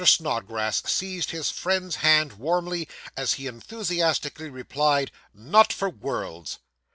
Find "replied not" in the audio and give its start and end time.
4.49-5.71